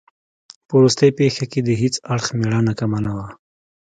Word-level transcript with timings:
په 0.67 0.73
وروستۍ 0.79 1.09
پېښه 1.19 1.45
کې 1.51 1.59
د 1.63 1.69
هیڅ 1.81 1.95
اړخ 2.13 2.25
مېړانه 2.39 2.73
کمه 2.79 2.99
نه 3.05 3.11
وه. 3.17 3.27